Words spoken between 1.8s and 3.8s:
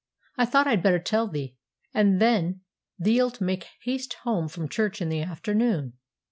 and then thee'lt make